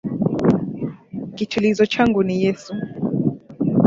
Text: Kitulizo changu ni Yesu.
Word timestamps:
Kitulizo 1.35 1.83
changu 1.93 2.21
ni 2.23 2.35
Yesu. 2.43 2.73